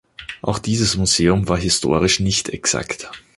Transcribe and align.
Auch 0.41 0.57
dieses 0.57 0.97
Museum 0.97 1.47
war 1.47 1.59
historisch 1.59 2.19
nicht 2.21 2.49
exakt. 2.49 3.11